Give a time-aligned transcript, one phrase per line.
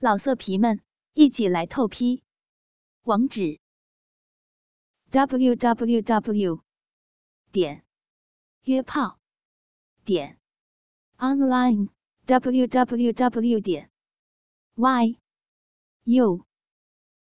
[0.00, 0.80] 老色皮们，
[1.14, 2.22] 一起来透批！
[3.02, 3.58] 网址
[5.10, 6.62] ：w w w
[7.50, 7.84] 点
[8.62, 9.18] 约炮
[10.04, 10.38] 点
[11.16, 11.88] online
[12.26, 13.90] w w w 点
[14.76, 15.18] y
[16.04, 16.46] u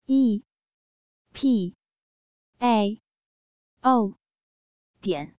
[0.05, 0.43] e
[1.33, 1.75] p
[2.59, 3.01] a
[3.81, 4.19] o
[5.01, 5.35] 点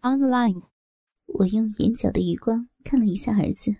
[0.00, 0.70] online。
[1.26, 3.76] 我用眼角的余光看了一下儿子，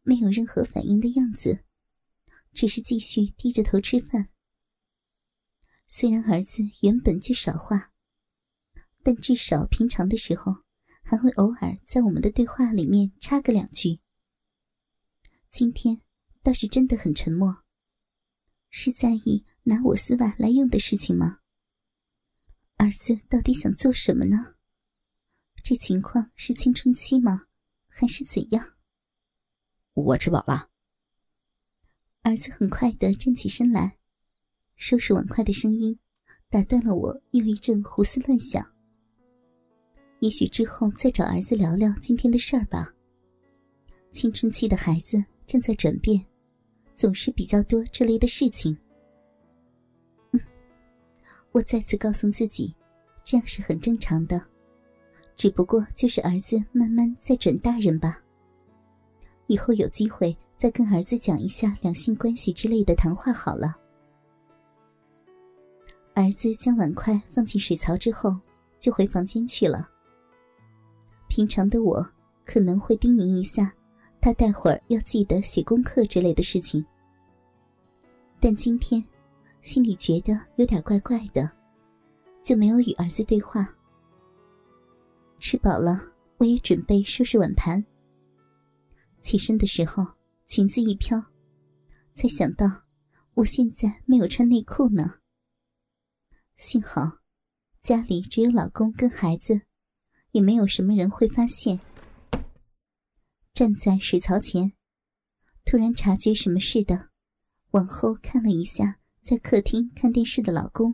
[0.00, 1.62] 没有任何反应的样子。
[2.52, 4.28] 只是继续低着头吃饭。
[5.86, 7.92] 虽然儿子原本就少话，
[9.02, 10.64] 但至少平常的时候
[11.02, 14.00] 还会偶尔在我们的对话里面插个两句。
[15.50, 16.00] 今天
[16.42, 17.64] 倒是真的很沉默，
[18.68, 21.40] 是在意拿我丝袜来用的事情吗？
[22.76, 24.54] 儿子到底想做什么呢？
[25.62, 27.46] 这情况是青春期吗？
[27.88, 28.76] 还是怎样？
[29.92, 30.69] 我吃饱了。
[32.30, 33.96] 儿子很快的站起身来，
[34.76, 35.98] 收拾碗筷的声音
[36.48, 38.64] 打断了我又一阵胡思乱想。
[40.20, 42.94] 也许之后再找儿子聊聊今天的事儿吧。
[44.12, 46.24] 青春期的孩子正在转变，
[46.94, 48.78] 总是比较多这类的事情。
[50.30, 50.40] 嗯，
[51.50, 52.72] 我再次告诉自己，
[53.24, 54.40] 这样是很正常的，
[55.34, 58.22] 只不过就是儿子慢慢在转大人吧。
[59.48, 60.36] 以后有机会。
[60.60, 63.74] 再跟儿子讲一下两性关系之类的谈话好了。
[66.12, 68.38] 儿子将碗筷放进水槽之后，
[68.78, 69.88] 就回房间去了。
[71.28, 72.06] 平常的我
[72.44, 73.72] 可能会叮咛一下
[74.20, 76.84] 他，待会儿要记得写功课之类的事情。
[78.38, 79.02] 但今天
[79.62, 81.50] 心里觉得有点怪怪的，
[82.42, 83.66] 就没有与儿子对话。
[85.38, 86.02] 吃饱了，
[86.36, 87.82] 我也准备收拾碗盘。
[89.22, 90.06] 起身的时候。
[90.50, 91.16] 裙子一飘，
[92.12, 92.66] 才想到
[93.34, 95.20] 我现在没有穿内裤呢。
[96.56, 97.18] 幸好
[97.80, 99.60] 家里只有老公跟孩子，
[100.32, 101.78] 也没有什么人会发现。
[103.54, 104.72] 站在水槽前，
[105.64, 107.10] 突然察觉什么似的，
[107.70, 110.92] 往后看了一下在客厅看电视的老公，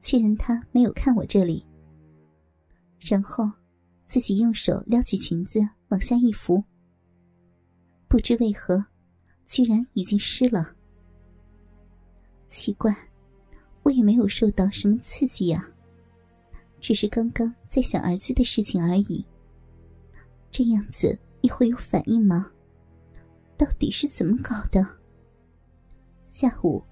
[0.00, 1.64] 确认他没有看我这里，
[2.98, 3.44] 然后
[4.04, 5.60] 自己用手撩起裙子
[5.90, 6.64] 往下一扶。
[8.08, 8.84] 不知为何，
[9.46, 10.74] 居然已经湿了。
[12.48, 12.96] 奇怪，
[13.82, 15.68] 我也没有受到什么刺激呀，
[16.80, 19.24] 只是刚刚在想儿子的事情而已。
[20.50, 22.50] 这样子你会有反应吗？
[23.58, 24.86] 到底是怎么搞的？
[26.28, 26.82] 下午，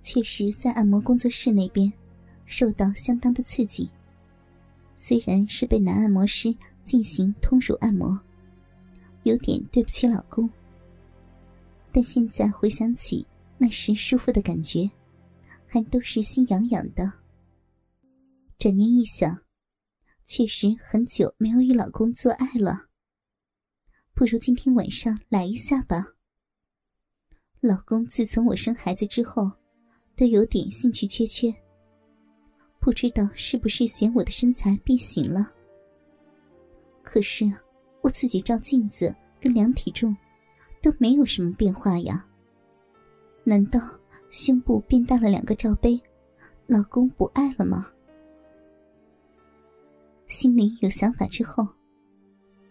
[0.00, 1.92] 确实在按摩工作室那边
[2.46, 3.90] 受到相当的刺激，
[4.96, 8.18] 虽然是被男按摩师进行通乳按摩。
[9.26, 10.48] 有点对不起老公，
[11.90, 13.26] 但现在回想起
[13.58, 14.88] 那时舒服的感觉，
[15.66, 17.12] 还都是心痒痒的。
[18.56, 19.36] 转念一想，
[20.26, 22.86] 确实很久没有与老公做爱了，
[24.14, 26.06] 不如今天晚上来一下吧。
[27.60, 29.50] 老公自从我生孩子之后，
[30.14, 31.52] 都有点兴趣缺缺，
[32.78, 35.52] 不知道是不是嫌我的身材变形了。
[37.02, 37.52] 可是。
[38.06, 40.16] 我自己照镜子跟量体重，
[40.80, 42.24] 都没有什么变化呀。
[43.42, 43.80] 难道
[44.30, 46.00] 胸部变大了两个罩杯，
[46.68, 47.90] 老公不爱了吗？
[50.28, 51.66] 心里有想法之后，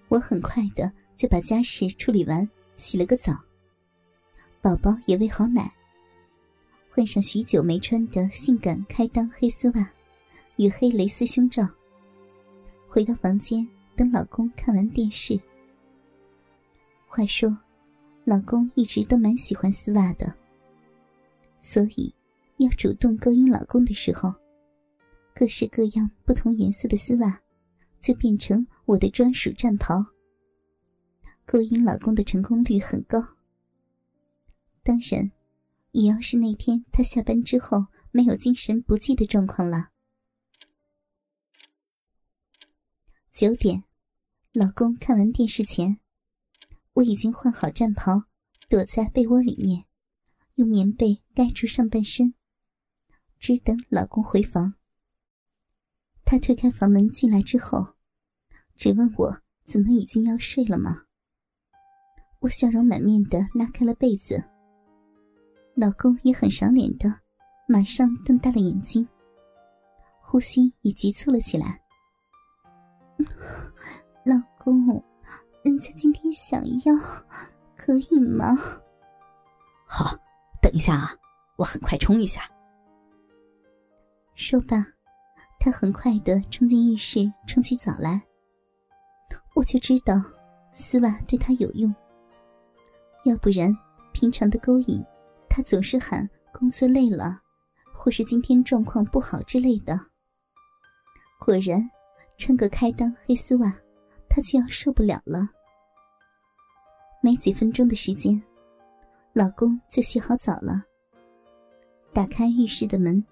[0.08, 3.38] 我很快的就把家事处理完，洗了个澡。
[4.62, 5.70] 宝宝也喂好奶，
[6.90, 9.86] 换上许久没穿的性感开裆黑丝袜
[10.56, 11.68] 与黑蕾丝胸罩，
[12.88, 13.68] 回到房间。
[13.96, 15.40] 等老公看完电视。
[17.08, 17.58] 话说，
[18.26, 20.34] 老公一直都蛮喜欢丝袜的，
[21.62, 22.14] 所以
[22.58, 24.34] 要主动勾引老公的时候，
[25.34, 27.42] 各式各样不同颜色的丝袜
[28.02, 30.06] 就变成我的专属战袍。
[31.46, 33.24] 勾引老公的成功率很高。
[34.84, 35.32] 当然，
[35.92, 39.90] 也要是那天他下班之后没有精神不济的状况了。
[43.32, 43.84] 九点，
[44.58, 46.00] 老公看完电视前，
[46.94, 48.24] 我已经换好战袍，
[48.70, 49.84] 躲在被窝里面，
[50.54, 52.34] 用棉被盖住上半身，
[53.38, 54.76] 只等老公回房。
[56.24, 57.96] 他推开房门进来之后，
[58.78, 61.04] 只问我怎么已经要睡了吗？
[62.40, 64.42] 我笑容满面的拉开了被子。
[65.74, 67.14] 老公也很赏脸的，
[67.68, 69.06] 马上瞪大了眼睛，
[70.22, 71.82] 呼吸也急促了起来。
[74.26, 74.88] 老公，
[75.62, 76.96] 人家今天想要，
[77.76, 78.58] 可以吗？
[79.86, 80.18] 好，
[80.60, 81.12] 等一下啊，
[81.58, 82.42] 我很快冲一下。
[84.34, 84.84] 说罢，
[85.60, 88.20] 他很快的冲进浴室冲起澡来。
[89.54, 90.20] 我就知道
[90.74, 91.94] 丝袜对他有用，
[93.26, 93.72] 要不然
[94.12, 95.06] 平常的勾引，
[95.48, 97.40] 他总是喊工作累了，
[97.94, 100.00] 或是今天状况不好之类的。
[101.38, 101.88] 果然，
[102.40, 103.72] 穿个开裆黑丝袜，
[104.36, 105.48] 他就要受不了了。
[107.22, 108.44] 没几分钟的时间，
[109.32, 110.84] 老公就洗好澡了，
[112.14, 113.26] 打开浴室的门，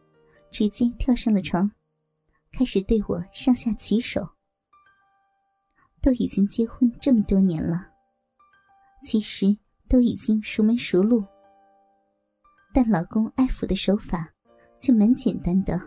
[0.49, 1.69] 直接跳上了床，
[2.53, 4.25] 开始对我上下其手。
[6.01, 7.91] 都已经结婚这么多年了，
[9.01, 9.57] 其实
[9.89, 11.21] 都已经熟门熟路，
[12.73, 14.33] 但老公爱抚的手法
[14.79, 15.77] 就蛮简单的，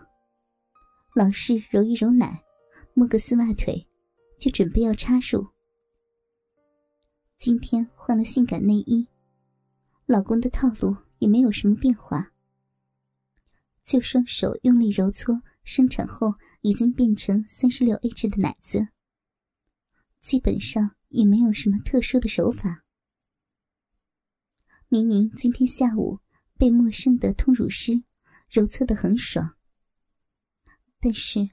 [1.15, 2.39] 老是揉一揉奶，
[2.93, 3.83] 摸个丝袜腿，
[4.39, 5.47] 就准备要插入。
[7.37, 9.07] 今天换了性感内衣，
[10.05, 12.33] 老公的套路也没有什么变化，
[13.83, 18.87] 就双手用力揉搓生产后已经变成三十六 H 的奶子。
[20.21, 22.83] 基本上也没有什么特殊的手法。
[24.89, 26.19] 明明今天下午
[26.57, 28.03] 被陌生的通乳师
[28.49, 29.55] 揉搓的很爽，
[30.99, 31.49] 但是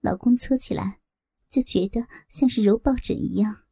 [0.00, 1.00] 老公搓起来
[1.54, 3.62] 就觉得像是揉抱枕一样。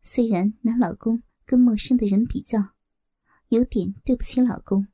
[0.00, 2.74] 虽然拿老公跟陌生的人比较，
[3.48, 4.86] 有点对不起老公，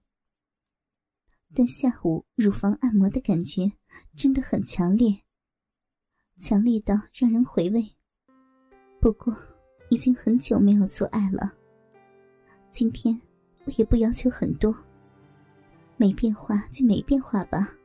[1.55, 3.71] 但下午乳房按摩的感觉
[4.17, 5.21] 真的很强烈。
[6.39, 7.87] 强烈到让人回味。
[8.99, 9.37] 不过，
[9.91, 11.53] 已经很久没有做爱了。
[12.71, 13.21] 今天
[13.67, 14.75] 我也不要求很多，
[15.99, 17.77] 没变化就没变化吧，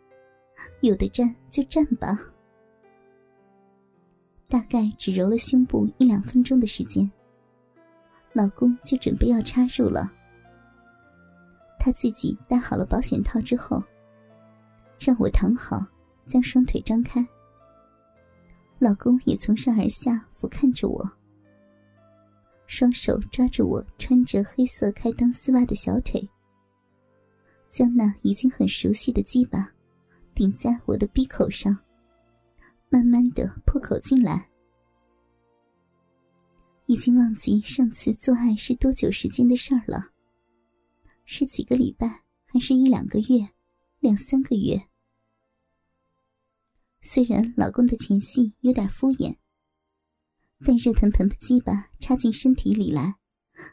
[0.80, 2.31] 有的站就站吧。
[4.47, 7.09] 大概只揉了胸部一两分钟的时间，
[8.33, 10.12] 老公就准备要插入了。
[11.80, 13.83] 他自己戴好了保险套之后，
[15.00, 15.86] 让我躺好，
[16.27, 17.25] 将双腿张开。
[18.80, 21.09] 老公也从上而下俯瞰着我，
[22.68, 26.27] 双手抓住我穿着黑色开裆丝袜的小腿，
[27.69, 29.71] 将那已经很熟悉的鸡巴
[30.33, 31.77] 顶在我的鼻口上，
[32.95, 34.50] 慢慢的破口进来。
[36.86, 40.12] 已经忘记上次做爱是多久时间的事儿了，
[41.25, 43.50] 是几个礼拜，还是一两个月，
[44.00, 44.81] 两三个月？
[47.01, 49.36] 虽然老公的前戏有点敷衍，
[50.65, 53.15] 但热腾腾的鸡巴插进身体里来，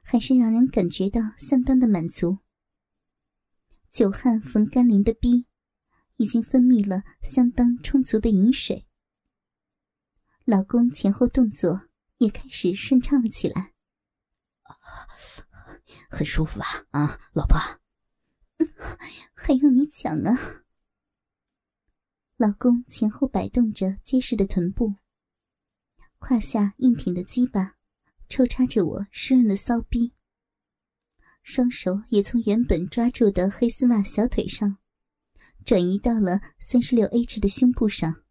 [0.02, 2.38] 还是让人感觉到相当的满足。
[3.88, 5.46] 久旱逢甘霖的逼，
[6.16, 8.84] 已经分泌了相当充足的饮水。
[10.44, 13.72] 老公前后动作也开始顺畅了起来，
[16.10, 16.84] 很舒服吧？
[16.90, 17.58] 啊，老婆，
[19.34, 20.64] 还用你讲啊？
[22.36, 24.96] 老公前后摆动着结实的臀部，
[26.18, 27.76] 胯下硬挺的鸡巴
[28.28, 30.12] 抽插着我湿润的骚逼，
[31.44, 34.78] 双手也从原本抓住的黑丝袜小腿上，
[35.64, 38.21] 转移到了三十六 H 的胸部上，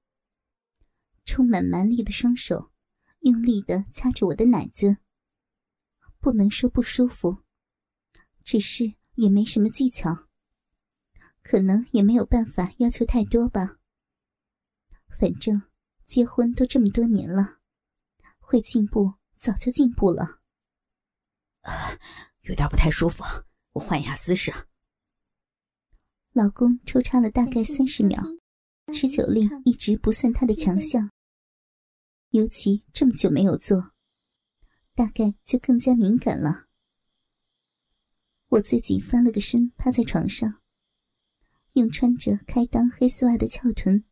[1.31, 2.73] 充满蛮力的双手
[3.21, 4.97] 用力的掐着我的奶子。
[6.19, 7.37] 不能说不舒服，
[8.43, 10.27] 只是也没什么技巧，
[11.41, 13.77] 可能也没有办法要求太多吧。
[15.07, 15.61] 反正
[16.05, 17.59] 结婚都这么多年了，
[18.39, 20.41] 会进步早就进步了。
[22.41, 23.23] 有点不太舒服，
[23.71, 24.51] 我换一下姿势。
[26.33, 28.21] 老公抽插了大概三十秒，
[28.93, 31.09] 持久力一直不算他的强项，
[32.31, 33.91] 尤其这么久没有做，
[34.95, 36.67] 大概就更加敏感了。
[38.47, 40.61] 我自己翻了个身，趴在床上，
[41.73, 44.03] 用穿着开裆黑丝袜的翘臀。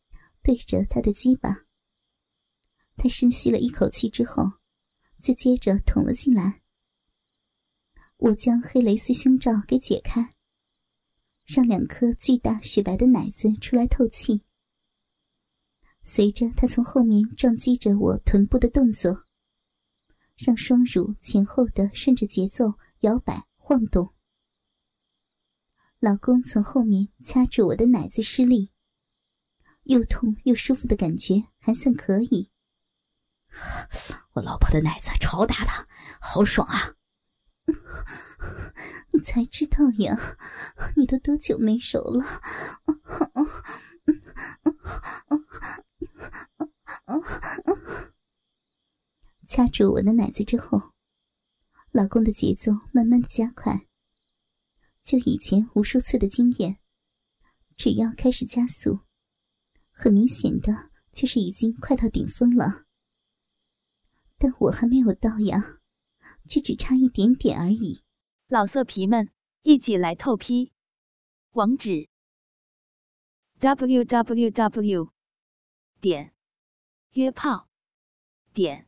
[0.42, 1.66] 对着他的鸡巴，
[2.96, 4.54] 他深吸了一口气之后，
[5.22, 6.62] 就接着捅了进来。
[8.18, 10.34] 我将黑蕾丝胸罩给解开，
[11.46, 14.42] 让两颗巨大雪白的奶子出来透气。
[16.04, 19.26] 随着他从后面撞击着我臀部的动作，
[20.36, 24.14] 让双乳前后的顺着节奏摇摆晃动。
[26.00, 28.72] 老公从后面掐住我的奶子施力。
[29.84, 32.52] 又痛又舒服的感觉还算可以。
[34.34, 35.72] 我老婆的奶子超大的，
[36.22, 36.94] 好爽啊！
[39.12, 40.38] 你才知道呀，
[40.96, 42.24] 你都多久没熟了？
[49.60, 50.94] 掐住我的奶子之后，
[51.92, 53.86] 老公的节奏慢慢的加快，
[55.04, 56.80] 就以前无数次的经验，
[57.76, 59.02] 只要开始加速，
[59.92, 62.86] 很明显的就是已经快到顶峰了。
[64.38, 65.80] 但我还没有到呀，
[66.48, 68.02] 就只差一点点而已。
[68.48, 69.30] 老色皮们，
[69.64, 70.72] 一起来透批！
[71.52, 72.08] 网址
[73.60, 75.12] ：w w w
[76.00, 76.34] 点
[77.12, 77.68] 约炮
[78.54, 78.88] 点